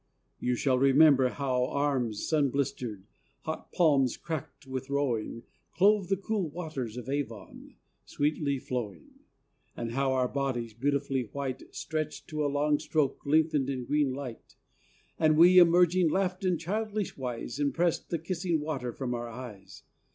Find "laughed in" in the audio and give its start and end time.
16.09-16.57